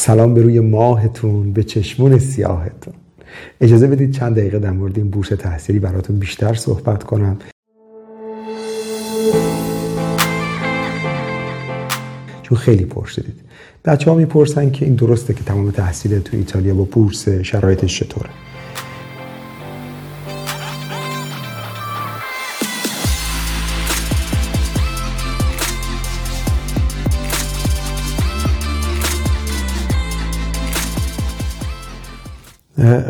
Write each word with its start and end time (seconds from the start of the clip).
سلام 0.00 0.34
به 0.34 0.42
روی 0.42 0.60
ماهتون 0.60 1.52
به 1.52 1.62
چشمون 1.62 2.18
سیاهتون. 2.18 2.94
اجازه 3.60 3.86
بدید 3.86 4.12
چند 4.12 4.36
دقیقه 4.36 4.58
در 4.58 4.70
مورد 4.70 4.98
این 4.98 5.10
بورس 5.10 5.28
تحصیلی 5.28 5.78
براتون 5.78 6.18
بیشتر 6.18 6.54
صحبت 6.54 7.04
کنم. 7.04 7.38
چون 12.42 12.58
خیلی 12.58 12.84
پرسیدید. 12.84 13.40
بچه 13.84 14.10
ها 14.10 14.16
می‌پرسن 14.16 14.70
که 14.70 14.84
این 14.84 14.94
درسته 14.94 15.34
که 15.34 15.44
تمام 15.44 15.70
تحصیل 15.70 16.18
تو 16.18 16.36
ایتالیا 16.36 16.74
با 16.74 16.84
بورس 16.84 17.28
شرایطش 17.28 17.98
چطوره. 17.98 18.30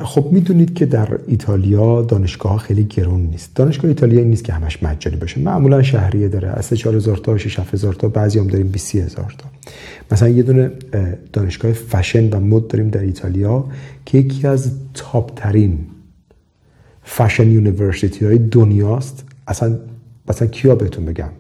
خب 0.05 0.29
می‌دونید 0.33 0.75
که 0.75 0.87
در 0.87 1.19
ایتالیا 1.27 2.03
دانشگاه 2.03 2.59
خیلی 2.59 2.85
گرون 2.85 3.21
نیست. 3.21 3.55
دانشگاه 3.55 3.89
ایتالیا 3.89 4.25
نیست 4.25 4.45
که 4.45 4.53
همش 4.53 4.83
مجانی 4.83 5.17
باشه. 5.17 5.41
معمولا 5.41 5.83
شهریه 5.83 6.29
داره. 6.29 6.49
از 6.49 6.69
4000 6.69 7.17
تا 7.17 7.39
6000 7.39 7.95
تا 7.95 8.09
بعضی 8.09 8.39
هم 8.39 8.47
داریم 8.47 8.69
20000 8.69 9.35
تا. 9.39 9.49
مثلا 10.13 10.29
یه 10.29 10.43
دونه 10.43 10.71
دانشگاه 11.33 11.73
فشن 11.73 12.31
و 12.31 12.41
مد 12.41 12.67
داریم 12.67 12.89
در 12.89 13.01
ایتالیا 13.01 13.65
که 14.07 14.19
یکی 14.19 14.47
از 14.47 14.73
top 14.95 15.35
ترین 15.37 15.79
fashion 17.03 17.51
university 17.51 18.25
های 18.25 18.39
دنیاست. 18.39 19.25
اصلا 19.47 19.79
مثلا 20.29 20.49
کیا 20.49 20.75
بهتون 20.75 21.05
بگم؟ 21.05 21.31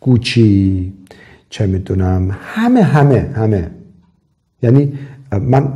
Gucci 0.00 0.92
چه 1.50 1.66
می‌دونم 1.66 2.36
همه 2.40 2.82
همه 2.82 3.32
همه. 3.34 3.70
یعنی 4.62 4.92
من 5.40 5.72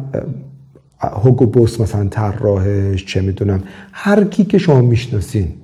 هوگو 1.01 1.47
بوس 1.47 1.81
مثلا 1.81 2.09
طراحش 2.09 3.05
چه 3.05 3.21
می‌دونم 3.21 3.63
هر 3.93 4.25
کی 4.25 4.45
که 4.45 4.59
شما 4.59 4.81
می‌شناسین. 4.81 5.55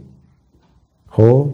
خب؟ 1.09 1.51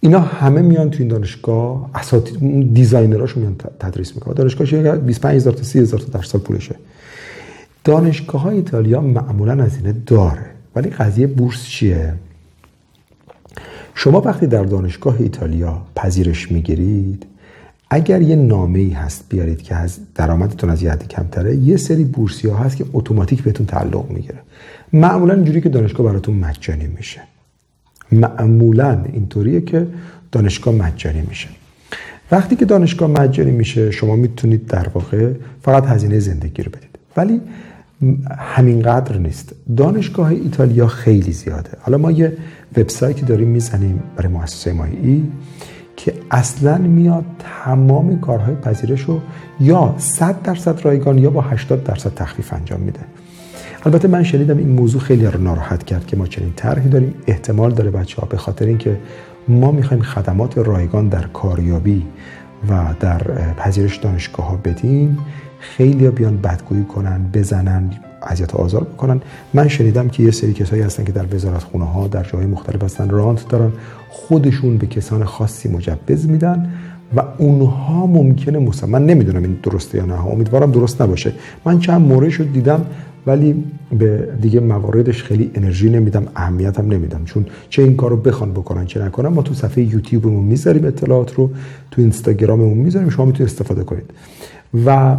اینا 0.00 0.20
همه 0.20 0.62
میان 0.62 0.90
تو 0.90 0.98
این 0.98 1.08
دانشگاه 1.08 1.90
اساتید 1.94 2.74
دیزاینراشون 2.74 3.42
میان 3.42 3.56
تدریس 3.80 4.14
می‌کنن. 4.14 4.34
دانشگاهش 4.34 4.72
25000 4.72 5.52
تا 5.52 5.62
30000 5.62 6.00
تا 6.00 6.18
در 6.18 6.22
سال 6.22 6.40
پولشه. 6.40 6.74
دانشگاه 7.84 8.42
های 8.42 8.56
ایتالیا 8.56 9.00
معمولا 9.00 9.64
از 9.64 9.76
اینه 9.76 9.92
داره. 10.06 10.46
ولی 10.76 10.90
قضیه 10.90 11.26
بورس 11.26 11.64
چیه؟ 11.64 12.14
شما 13.94 14.20
وقتی 14.20 14.46
در 14.46 14.64
دانشگاه 14.64 15.16
ایتالیا 15.20 15.82
پذیرش 15.96 16.52
می‌گیرید 16.52 17.26
اگر 17.90 18.22
یه 18.22 18.36
نامه 18.36 18.78
ای 18.78 18.90
هست 18.90 19.24
بیارید 19.28 19.62
که 19.62 19.74
از 19.74 19.98
درآمدتون 20.14 20.70
از 20.70 20.82
یه 20.82 20.96
کمتره 20.96 21.56
یه 21.56 21.76
سری 21.76 22.04
بورسی 22.04 22.48
ها 22.48 22.56
هست 22.56 22.76
که 22.76 22.84
اتوماتیک 22.92 23.42
بهتون 23.42 23.66
تعلق 23.66 24.10
می‌گیره. 24.10 24.38
معمولا 24.92 25.34
اینجوری 25.34 25.60
که 25.60 25.68
دانشگاه 25.68 26.06
براتون 26.06 26.34
مجانی 26.34 26.86
میشه. 26.86 27.20
معمولا 28.12 29.04
اینطوریه 29.12 29.60
که 29.60 29.86
دانشگاه 30.32 30.74
مجانی 30.74 31.22
میشه. 31.28 31.48
وقتی 32.30 32.56
که 32.56 32.64
دانشگاه 32.64 33.10
مجانی 33.10 33.50
میشه 33.50 33.90
شما 33.90 34.16
می‌تونید 34.16 34.66
در 34.66 34.88
واقع 34.88 35.32
فقط 35.62 35.84
هزینه 35.86 36.18
زندگی 36.18 36.62
رو 36.62 36.70
بدید. 36.70 36.98
ولی 37.16 37.40
همینقدر 38.38 39.18
نیست. 39.18 39.54
دانشگاه 39.76 40.28
ایتالیا 40.28 40.86
خیلی 40.86 41.32
زیاده. 41.32 41.70
حالا 41.80 41.98
ما 41.98 42.10
یه 42.10 42.36
وبسایتی 42.76 43.22
داریم 43.22 43.48
می‌زنیم 43.48 44.02
برای 44.16 44.32
مؤسسه 44.32 44.72
مایی 44.72 45.32
که 45.98 46.14
اصلا 46.30 46.78
میاد 46.78 47.24
تمام 47.64 48.20
کارهای 48.20 48.54
پذیرش 48.54 49.00
رو 49.00 49.20
یا 49.60 49.94
100 49.98 50.42
درصد 50.42 50.84
رایگان 50.84 51.18
یا 51.18 51.30
با 51.30 51.40
80 51.40 51.84
درصد 51.84 52.14
تخفیف 52.14 52.52
انجام 52.52 52.80
میده. 52.80 53.00
البته 53.86 54.08
من 54.08 54.22
شنیدم 54.22 54.58
این 54.58 54.68
موضوع 54.68 55.00
خیلی 55.00 55.26
رو 55.26 55.40
ناراحت 55.40 55.84
کرد 55.84 56.06
که 56.06 56.16
ما 56.16 56.26
چنین 56.26 56.52
طرحی 56.56 56.88
داریم. 56.88 57.14
احتمال 57.26 57.74
داره 57.74 57.90
بچه 57.90 58.20
ها 58.20 58.26
به 58.26 58.36
خاطر 58.36 58.66
اینکه 58.66 59.00
ما 59.48 59.70
می‌خوایم 59.70 60.02
خدمات 60.02 60.58
رایگان 60.58 61.08
در 61.08 61.22
کاریابی 61.22 62.06
و 62.70 62.94
در 63.00 63.18
پذیرش 63.56 63.96
دانشگاه 63.96 64.46
ها 64.46 64.56
بدیم 64.56 65.18
خیلی 65.60 66.10
بیان 66.10 66.36
بدگویی 66.40 66.84
کنن 66.84 67.30
بزنن 67.34 67.90
اذیت 68.28 68.54
آزار 68.54 68.84
بکنن. 68.84 69.20
من 69.54 69.68
شنیدم 69.68 70.08
که 70.08 70.22
یه 70.22 70.30
سری 70.30 70.52
کسایی 70.52 70.82
هستن 70.82 71.04
که 71.04 71.12
در 71.12 71.34
وزارت 71.34 71.62
خونه 71.62 71.84
ها 71.84 72.08
در 72.08 72.22
جای 72.22 72.46
مختلف 72.46 72.82
هستن 72.82 73.10
رانت 73.10 73.48
دارن 73.48 73.72
خودشون 74.08 74.76
به 74.76 74.86
کسان 74.86 75.24
خاصی 75.24 75.68
مجوز 75.68 76.28
میدن 76.28 76.70
و 77.16 77.22
اونها 77.38 78.06
ممکنه 78.06 78.58
مثلا 78.58 78.88
من 78.88 79.06
نمی‌دونم 79.06 79.42
این 79.42 79.58
درسته 79.62 79.98
یا 79.98 80.04
نه 80.04 80.26
امیدوارم 80.26 80.70
درست 80.70 81.02
نباشه. 81.02 81.32
من 81.64 81.78
چند 81.78 82.00
موردش 82.00 82.34
رو 82.34 82.44
دیدم 82.44 82.86
ولی 83.26 83.64
به 83.98 84.28
دیگه 84.40 84.60
مواردش 84.60 85.22
خیلی 85.22 85.50
انرژی 85.54 85.90
نمیدم 85.90 86.26
اهمیت 86.36 86.78
هم 86.78 86.88
نمیدم. 86.88 87.24
چون 87.24 87.46
چه 87.68 87.82
این 87.82 87.96
کارو 87.96 88.16
بخوان 88.16 88.52
بکنن 88.52 88.86
چه 88.86 89.04
نکنن 89.04 89.28
ما 89.28 89.42
تو 89.42 89.54
صفحه 89.54 89.84
یوتیوبمون 89.84 90.44
می‌ذاریم 90.44 90.84
اطلاعات 90.84 91.34
رو 91.34 91.50
تو 91.90 92.00
اینستاگراممون 92.02 92.78
می‌ذاریم 92.78 93.08
شما 93.08 93.24
می‌تونید 93.24 93.52
استفاده 93.52 93.84
کنید. 93.84 94.10
و 94.86 95.16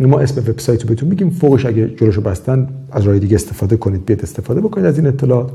ما 0.00 0.20
اسم 0.20 0.40
وبسایت 0.40 0.82
رو 0.82 0.88
بهتون 0.88 1.08
میگیم. 1.08 1.30
فوقش 1.30 1.66
اگه 1.66 1.88
جلوشو 1.88 2.20
بستن 2.20 2.68
از 2.92 3.04
راه 3.04 3.18
دیگه 3.18 3.34
استفاده 3.34 3.76
کنید 3.76 4.04
بیاد 4.04 4.22
استفاده 4.22 4.60
بکنید 4.60 4.86
از 4.86 4.98
این 4.98 5.06
اطلاعات. 5.06 5.50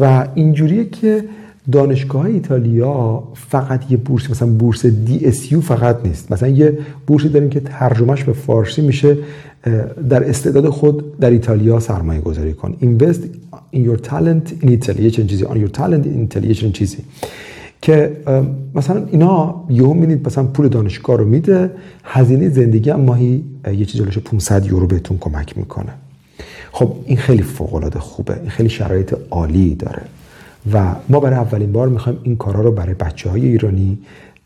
و 0.00 0.28
اینجوریه 0.34 0.84
که 0.84 1.24
دانشگاه 1.72 2.24
ایتالیا 2.24 3.22
فقط 3.34 3.90
یه 3.90 3.96
بورس 3.96 4.30
مثلا 4.30 4.48
بورس 4.48 4.86
دی 4.86 5.26
اس 5.26 5.52
یو 5.52 5.60
فقط 5.60 5.96
نیست. 6.04 6.32
مثلا 6.32 6.48
یه 6.48 6.78
بورسی 7.06 7.28
داریم 7.28 7.50
که 7.50 7.60
ترجمهش 7.60 8.24
به 8.24 8.32
فارسی 8.32 8.82
میشه 8.82 9.16
در 10.08 10.28
استعداد 10.28 10.68
خود 10.68 11.18
در 11.18 11.30
ایتالیا 11.30 11.80
سرمایه 11.80 12.20
گذاری 12.20 12.52
کن. 12.52 12.76
Invest 12.82 13.22
in 13.74 13.78
your 13.78 14.00
talent 14.10 14.64
in 14.64 14.68
Italy. 14.68 15.00
یه 15.00 15.10
چیزی. 15.10 15.44
On 15.44 15.56
your 15.56 15.78
talent 15.78 16.04
in 16.04 16.34
Italy. 16.34 16.44
یه 16.44 16.72
چیزی. 16.72 16.98
که 17.82 18.16
مثلا 18.74 19.06
اینا 19.10 19.64
یهو 19.68 19.94
می‌دید 19.94 20.26
مثلا 20.26 20.44
پول 20.44 20.68
دانشگاه 20.68 21.16
رو 21.16 21.24
میده 21.24 21.70
هزینه 22.04 22.48
زندگی 22.48 22.90
هم 22.90 23.00
ماهی 23.00 23.44
یه 23.66 23.84
چیزی 23.84 24.04
500 24.04 24.66
یورو 24.66 24.86
بهتون 24.86 25.18
کمک 25.18 25.58
می‌کنه. 25.58 25.92
خب 26.72 26.92
این 27.06 27.16
خیلی 27.16 27.42
فوق 27.42 27.74
العاده 27.74 27.98
خوبه 27.98 28.40
این 28.40 28.50
خیلی 28.50 28.68
شرایط 28.68 29.14
عالی 29.30 29.74
داره. 29.74 30.02
و 30.72 30.94
ما 31.08 31.20
برای 31.20 31.38
اولین 31.38 31.72
بار 31.72 31.88
می‌خوایم 31.88 32.18
این 32.22 32.36
کارا 32.36 32.60
رو 32.60 32.72
برای 32.72 32.94
بچه 32.94 33.30
های 33.30 33.46
ایرانی 33.46 33.98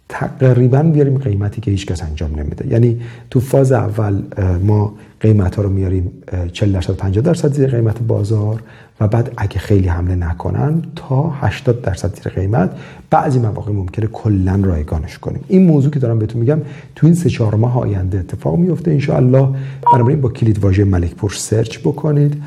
تقریبا 0.08 0.82
بیاریم 0.82 1.18
قیمتی 1.18 1.60
که 1.60 1.70
هیچ 1.70 1.86
کس 1.86 2.02
انجام 2.02 2.40
نمیده. 2.40 2.68
یعنی 2.68 3.00
تو 3.30 3.40
فاز 3.40 3.72
اول 3.72 4.22
ما 4.62 4.94
قیمت 5.20 5.56
ها 5.56 5.62
رو 5.62 5.68
میاریم 5.68 6.12
40 6.52 6.72
درصد 6.72 6.92
50 6.92 7.24
درصد 7.24 7.52
زیر 7.52 7.70
قیمت 7.70 7.98
بازار 7.98 8.62
و 9.00 9.08
بعد 9.08 9.32
اگه 9.36 9.58
خیلی 9.58 9.88
حمله 9.88 10.14
نکنن 10.14 10.82
تا 10.96 11.30
80 11.30 11.82
درصد 11.82 12.14
زیر 12.14 12.32
قیمت. 12.32 12.70
بعضی 13.10 13.38
مواقع 13.38 13.72
ممکنه 13.72 14.06
کلا 14.06 14.60
رایگانش 14.62 15.18
کنیم. 15.18 15.44
این 15.48 15.66
موضوع 15.66 15.92
که 15.92 15.98
دارم 15.98 16.18
بهتون 16.18 16.40
میگم 16.40 16.60
تو 16.94 17.06
این 17.06 17.14
سه 17.14 17.30
چهار 17.30 17.54
ماه 17.54 17.78
آینده 17.78 18.18
اتفاق 18.18 18.58
میفته. 18.58 18.90
ان 18.90 19.16
الله 19.16 19.48
بنابراین 19.92 20.20
با 20.20 20.28
کلید 20.28 20.58
واژه 20.58 20.84
ملک 20.84 21.14
پور 21.14 21.30
سرچ 21.30 21.78
بکنید. 21.78 22.42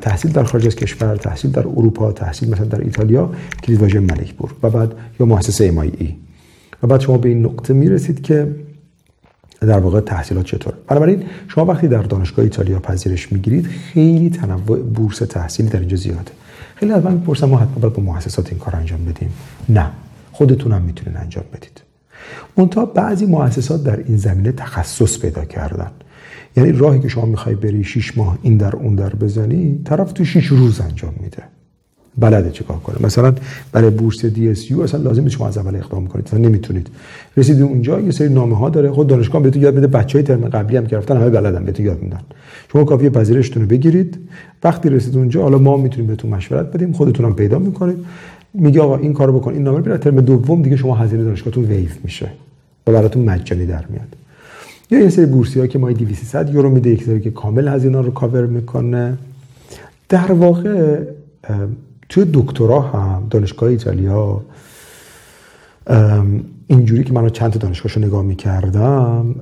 تحصیل 0.00 0.32
در 0.32 0.44
خارج 0.44 0.66
از 0.66 0.76
کشور 0.76 1.16
تحصیل 1.16 1.50
در 1.50 1.66
اروپا 1.66 2.12
تحصیل 2.12 2.50
مثلا 2.50 2.64
در 2.64 2.80
ایتالیا 2.80 3.30
کلید 3.62 3.80
واژه 3.80 4.00
ملک 4.00 4.34
پور 4.34 4.50
و 4.62 4.70
بعد 4.70 4.94
یا 5.20 5.26
مؤسسه 5.26 5.64
ای 5.64 6.14
و 6.82 6.86
بعد 6.86 7.00
شما 7.00 7.18
به 7.18 7.28
این 7.28 7.44
نقطه 7.46 7.74
می‌رسید 7.74 8.22
که 8.22 8.54
در 9.60 9.78
واقع 9.78 10.00
تحصیلات 10.00 10.44
چطور. 10.46 10.74
بنابراین 10.88 11.22
شما 11.48 11.64
وقتی 11.64 11.88
در 11.88 12.02
دانشگاه 12.02 12.42
ایتالیا 12.42 12.78
پذیرش 12.78 13.32
می‌گیرید 13.32 13.66
خیلی 13.66 14.30
تنوع 14.30 14.82
بورس 14.82 15.18
تحصیلی 15.18 15.68
در 15.68 15.80
اینجا 15.80 15.96
زیاده. 15.96 16.32
خیلی 16.74 16.92
از 16.92 17.04
من 17.04 17.12
می‌پرسن 17.12 17.46
ما 17.46 17.56
حتما 17.58 17.74
باید 17.80 17.94
با 17.94 18.02
مؤسسات 18.02 18.48
این 18.48 18.58
کار 18.58 18.76
انجام 18.76 19.04
بدیم؟ 19.04 19.32
نه. 19.68 19.90
خودتون 20.32 20.72
هم 20.72 20.82
می‌تونین 20.82 21.16
انجام 21.16 21.44
بدید. 21.52 21.80
منتها 22.56 22.86
بعضی 22.86 23.26
مؤسسات 23.26 23.84
در 23.84 23.96
این 23.96 24.16
زمینه 24.16 24.52
تخصص 24.52 25.18
پیدا 25.18 25.44
کردن. 25.44 25.90
یعنی 26.56 26.72
راهی 26.72 27.00
که 27.00 27.08
شما 27.08 27.24
می‌خوای 27.26 27.54
بری 27.54 27.84
6 27.84 28.18
ماه 28.18 28.38
این 28.42 28.56
در 28.56 28.76
اون 28.76 28.94
در 28.94 29.14
بزنی 29.14 29.80
طرف 29.84 30.12
تو 30.12 30.24
6 30.24 30.46
روز 30.46 30.80
انجام 30.80 31.14
میده. 31.20 31.42
بلده 32.18 32.50
چیکار 32.50 32.76
کنه؟ 32.76 32.96
مثلا 33.06 33.34
برای 33.72 33.90
بورس 33.90 34.24
دی 34.24 34.48
اس 34.48 34.70
یو 34.70 34.80
اصلا 34.80 35.00
لازم 35.02 35.28
شما 35.28 35.48
از 35.48 35.58
اول 35.58 35.76
اقدام 35.76 36.06
کنید. 36.06 36.24
مثلا 36.26 36.40
نمی‌تونید. 36.40 36.88
رسیدید 37.36 37.62
اونجا 37.62 38.00
یه 38.00 38.10
سری 38.10 38.28
نامه 38.28 38.56
ها 38.56 38.70
داره. 38.70 38.90
خود 38.90 39.06
دانشگاه 39.06 39.42
بهتون 39.42 39.62
یاد 39.62 39.74
بده 39.74 39.86
بچهای 39.86 40.22
ترم 40.22 40.48
قبلی 40.48 40.76
هم 40.76 40.86
که 40.86 40.96
رفتن 40.96 41.16
همه 41.16 41.30
بلدن 41.30 41.64
بهتون 41.64 41.86
یاد 41.86 42.02
میدن. 42.02 42.20
شما 42.72 42.84
کافیه 42.84 43.10
پذیرشتون 43.10 43.62
رو 43.62 43.68
بگیرید. 43.68 44.18
وقتی 44.64 44.88
رسید 44.88 45.16
اونجا 45.16 45.42
حالا 45.42 45.58
ما 45.58 45.76
می‌تونیم 45.76 46.06
بهتون 46.06 46.30
مشورت 46.30 46.72
بدیم. 46.72 46.92
خودتون 46.92 47.26
هم 47.26 47.34
پیدا 47.34 47.58
می‌کنید. 47.58 47.96
میگه 48.54 48.80
آقا 48.80 48.96
این 48.96 49.12
کارو 49.12 49.38
بکن 49.38 49.52
این 49.52 49.62
نامه 49.62 49.78
رو 49.78 49.96
ترم 49.96 50.20
دوم 50.20 50.62
دیگه 50.62 50.76
شما 50.76 50.94
هزینه 50.94 51.24
دانشگاهتون 51.24 51.64
ویف 51.64 51.98
میشه. 52.04 52.26
و 52.86 52.92
براتون 52.92 53.24
مجانی 53.24 53.66
در 53.66 53.84
میاد. 53.90 54.16
یا 54.90 55.00
یه 55.00 55.08
سری 55.08 55.26
بورسی 55.26 55.60
ها 55.60 55.66
که 55.66 55.78
ما 55.78 55.92
200 55.92 56.48
یورو 56.52 56.70
میده 56.70 56.90
یک 56.90 57.04
سری 57.04 57.20
که 57.20 57.30
کامل 57.30 57.68
هزینه 57.68 58.00
رو 58.00 58.10
کاور 58.10 58.46
می‌کنه. 58.46 59.18
در 60.08 60.32
واقع 60.32 60.98
توی 62.10 62.30
دکترا 62.32 62.80
هم 62.80 63.26
دانشگاه 63.30 63.68
ایتالیا 63.68 64.40
اینجوری 66.66 67.04
که 67.04 67.12
من 67.12 67.28
چند 67.28 67.52
تا 67.52 67.58
دانشگاهشو 67.58 68.00
نگاه 68.00 68.22
می‌کردم 68.22 69.34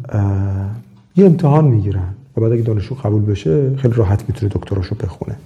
یه 1.16 1.26
امتحان 1.26 1.64
می‌گیرن 1.64 2.14
و 2.36 2.40
بعد 2.40 2.52
اگه 2.52 2.62
دانشجو 2.62 2.94
قبول 2.94 3.22
بشه 3.22 3.76
خیلی 3.76 3.94
راحت 3.94 4.24
می‌تونه 4.28 4.52
دکتراشو 4.54 4.94
بخونه. 4.94 5.36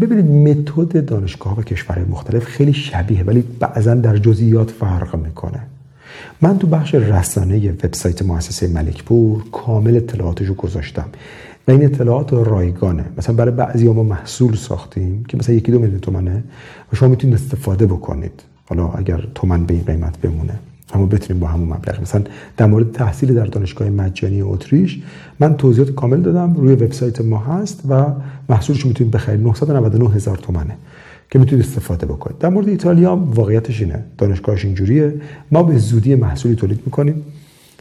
ببینید 0.00 0.58
متد 0.58 1.04
دانشگاه 1.04 1.58
و 1.58 1.62
کشورهای 1.62 2.04
مختلف 2.04 2.44
خیلی 2.44 2.72
شبیه 2.72 3.24
ولی 3.24 3.44
بعضا 3.60 3.94
در 3.94 4.16
جزئیات 4.16 4.70
فرق 4.70 5.16
می‌کنه. 5.16 5.60
من 6.40 6.58
تو 6.58 6.66
بخش 6.66 6.94
رسانه 6.94 7.70
وبسایت 7.70 8.22
مؤسسه 8.22 8.68
ملکپور 8.68 9.42
کامل 9.52 9.96
اطلاعاتشو 9.96 10.54
گذاشتم. 10.54 11.04
و 11.68 11.70
این 11.70 11.84
اطلاعات 11.84 12.32
رایگانه. 12.32 13.04
مثلا 13.18 13.34
برای 13.34 13.50
بعضی 13.50 13.88
ما 13.88 14.02
محصول 14.02 14.56
ساختیم 14.56 15.24
که 15.28 15.36
مثلا 15.36 15.54
یکی 15.54 15.72
دو 15.72 15.78
میلیون 15.78 16.00
تومنه 16.00 16.44
و 16.92 16.96
شما 16.96 17.08
می‌تونید 17.08 17.36
استفاده 17.36 17.86
بکنید. 17.86 18.42
حالا 18.64 18.88
اگر 18.88 19.28
تومن 19.34 19.64
به 19.64 19.74
این 19.74 19.82
قیمت 19.82 20.18
بمونه. 20.18 20.58
اما 20.94 21.06
بتونیم 21.06 21.40
با 21.40 21.46
همون 21.46 21.68
مبلغ. 21.68 22.00
مثلا 22.00 22.22
در 22.56 22.66
مورد 22.66 22.92
تحصیل 22.92 23.34
در 23.34 23.44
دانشگاه 23.44 23.90
مجانی 23.90 24.42
اتریش 24.42 25.02
من 25.40 25.56
توضیحات 25.56 25.94
کامل 25.94 26.20
دادم. 26.20 26.54
روی 26.54 26.72
وبسایت 26.72 27.20
ما 27.20 27.38
هست 27.38 27.82
و 27.88 28.04
محصولش 28.48 28.86
می‌تونید 28.86 29.12
بخرید. 29.12 29.40
999 29.40 30.10
هزار 30.10 30.36
تومنه 30.36 30.76
که 31.30 31.38
می‌تونید 31.38 31.64
استفاده 31.64 32.06
بکنید. 32.06 32.38
در 32.38 32.48
مورد 32.48 32.68
ایتالیا 32.68 33.16
واقعیتش 33.16 33.80
اینه. 33.80 34.04
دانشگاهش 34.18 34.64
اینجوریه. 34.64 35.14
ما 35.52 35.62
به 35.62 35.78
زودی 35.78 36.14
محصولی 36.14 36.54
تولید 36.54 36.80
می‌کنیم. 36.86 37.22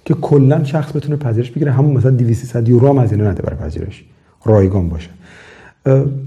که 0.07 0.13
کلا 0.13 0.63
شخص 0.63 0.95
بتونه 0.95 1.15
پذیرش 1.15 1.51
بگیره. 1.51 1.71
همون 1.71 1.97
مثلا 1.97 2.11
200 2.11 2.69
یورو 2.69 2.89
هم 2.89 3.03
هزینه 3.03 3.23
نده 3.23 3.41
برای 3.41 3.59
پذیرش. 3.59 4.05
رایگان 4.45 4.89
باشه. 4.89 5.09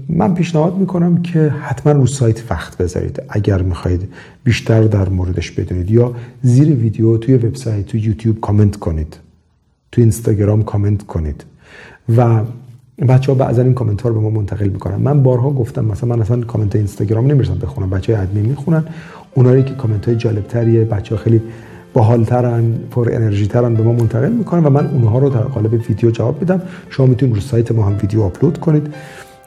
من 0.09 0.33
پیشنهاد 0.33 0.77
می‌کنم 0.77 1.21
که 1.21 1.39
حتما 1.61 1.93
رو 1.93 2.07
سایت 2.07 2.51
وقت 2.51 2.77
بذارید. 2.77 3.21
اگر 3.29 3.61
می‌خواهید 3.61 4.09
بیشتر 4.43 4.81
در 4.81 5.09
موردش 5.09 5.51
بدونید 5.51 5.91
یا 5.91 6.13
زیر 6.41 6.75
ویدیو 6.75 7.17
توی 7.17 7.35
وبسایت 7.35 7.85
توی 7.85 7.99
یوتیوب 7.99 8.39
کامنت 8.39 8.75
کنید. 8.75 9.17
توی 9.91 10.03
اینستاگرام 10.03 10.63
کامنت 10.63 11.03
کنید. 11.03 11.43
و 12.17 12.41
بچه 13.07 13.31
ها 13.31 13.37
بعضا 13.37 13.61
این 13.61 13.73
کامنت 13.73 14.01
ها 14.01 14.09
رو 14.09 14.15
به 14.15 14.21
ما 14.21 14.29
منتقل 14.29 14.67
می‌کنن 14.67 14.95
من 14.95 15.23
بارها 15.23 15.49
گفتم 15.49 15.85
مثلا 15.85 16.15
من 16.15 16.21
اصلا 16.21 16.41
کامنت 16.41 16.75
اینستاگرام 16.75 17.31
نمی‌رسم 17.31 17.55
بخونم 17.55 17.89
بچه 17.89 18.15
های 18.15 18.21
ادمین 18.21 18.45
می‌خونن. 18.45 18.83
اونایی 19.35 19.63
که 19.63 19.73
کامنت 19.73 20.05
های 20.05 20.15
جالب 20.15 20.47
تریه 20.47 20.85
بچه 20.85 21.17
خیلی 21.17 21.41
باحالترن 21.93 22.73
پر 22.91 23.09
انرژی 23.11 23.47
ترن 23.47 23.73
به 23.73 23.83
ما 23.83 23.93
منتقل 23.93 24.31
می‌کنن 24.31 24.63
و 24.63 24.69
من 24.69 24.87
اونها 24.87 25.19
رو 25.19 25.29
در 25.29 25.41
قالب 25.41 25.73
ویدیو 25.73 26.11
جواب 26.11 26.39
میدم. 26.39 26.61
شما 26.89 27.05
می‌تونید 27.05 27.35
رو 27.35 27.41
سایت 27.41 27.71
ما 27.71 27.83
هم 27.83 27.97
ویدیو 28.01 28.21
آپلود 28.21 28.59
کنید 28.59 28.93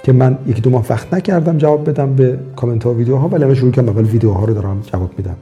که 0.02 0.12
من 0.12 0.38
یکی 0.46 0.60
دو 0.60 0.70
ماه 0.70 0.86
وقت 0.90 1.14
نکردم 1.14 1.58
جواب 1.58 1.90
بدم 1.90 2.14
به 2.14 2.38
کامنت 2.56 2.84
ها 2.84 2.94
و 2.94 2.96
ویدیوها 2.96 3.28
ولی 3.28 3.42
الان 3.44 3.54
شروع 3.54 3.70
کردم 3.70 3.88
اول 3.88 4.04
ویدیوها 4.04 4.44
رو 4.44 4.54
دارم 4.54 4.80
جواب 4.92 5.10
میدم. 5.18 5.36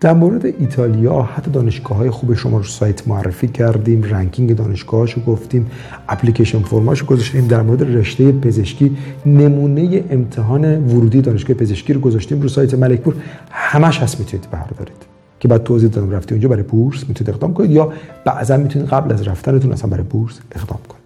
در 0.00 0.12
مورد 0.12 0.46
ایتالیا 0.46 1.22
حتی 1.22 1.50
دانشگاه 1.50 1.98
های 1.98 2.10
خوب 2.10 2.34
شما 2.34 2.56
رو 2.56 2.62
سایت 2.62 3.08
معرفی 3.08 3.48
کردیم 3.48 4.02
رنکینگ 4.02 4.56
دانشگاهاشو 4.56 5.24
گفتیم 5.24 5.66
اپلیکیشن 6.08 6.58
فرماشو 6.58 7.06
گذاشتیم 7.06 7.46
در 7.46 7.62
مورد 7.62 7.96
رشته 7.96 8.32
پزشکی 8.32 8.96
نمونه 9.26 10.04
امتحان 10.10 10.84
ورودی 10.84 11.20
دانشگاه 11.20 11.56
پزشکی 11.56 11.92
رو 11.92 12.00
گذاشتیم 12.00 12.40
رو 12.40 12.48
سایت 12.48 12.74
ملکپور. 12.74 13.14
همش 13.50 13.98
هست 13.98 14.20
می‌تونید 14.20 14.48
بردارید 14.50 15.11
که 15.42 15.48
بعد 15.48 15.62
توضیح 15.62 15.88
دادم 15.88 16.10
رفتی 16.10 16.34
اونجا 16.34 16.48
برای 16.48 16.62
بورس 16.62 17.08
می‌تونید 17.08 17.30
اقدام 17.30 17.54
کنید 17.54 17.70
یا 17.70 17.92
بعضا 18.24 18.56
می‌تونید 18.56 18.88
قبل 18.88 19.12
از 19.12 19.28
رفتنتون 19.28 19.72
اصلا 19.72 19.90
برای 19.90 20.02
بورس 20.02 20.38
اقدام 20.52 20.78
کنید. 20.88 21.02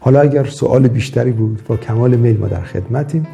حالا 0.00 0.20
اگر 0.20 0.44
سوال 0.44 0.88
بیشتری 0.88 1.32
بود 1.32 1.60
با 1.68 1.76
کمال 1.76 2.16
میل 2.16 2.38
ما 2.38 2.48
در 2.48 2.62
خدمتیم 2.62 3.26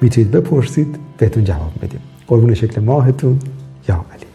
می‌تونید 0.00 0.30
بپرسید 0.30 0.96
بهتون 1.18 1.44
جواب 1.44 1.72
میدیم. 1.82 2.00
قربون 2.26 2.54
شکل 2.54 2.82
ماهتون 2.82 3.38
یا 3.88 3.94
علی. 3.94 4.31